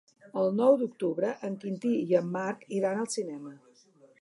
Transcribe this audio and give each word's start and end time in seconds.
El 0.43 0.47
nou 0.59 0.77
d'octubre 0.81 1.29
en 1.49 1.59
Quintí 1.65 1.93
i 2.13 2.17
en 2.23 2.33
Marc 2.39 2.67
iran 2.81 3.03
al 3.05 3.13
cinema. 3.19 3.55